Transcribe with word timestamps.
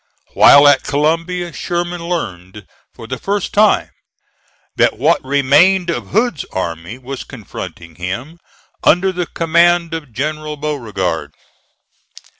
While 0.33 0.67
at 0.67 0.81
Columbia, 0.81 1.53
Sherman 1.53 2.09
learned 2.09 2.65
for 2.91 3.05
the 3.05 3.19
first 3.19 3.53
time 3.53 3.91
that 4.75 4.97
what 4.97 5.23
remained 5.23 5.91
of 5.91 6.07
Hood's 6.07 6.43
army 6.45 6.97
was 6.97 7.23
confronting 7.23 7.93
him, 7.93 8.39
under 8.83 9.11
the 9.11 9.27
command 9.27 9.93
of 9.93 10.11
General 10.11 10.57
Beauregard. 10.57 11.33